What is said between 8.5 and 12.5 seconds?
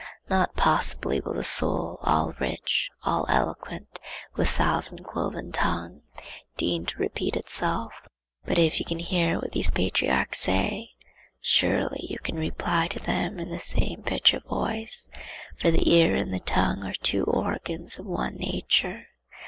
if you can hear what these patriarchs say, surely you can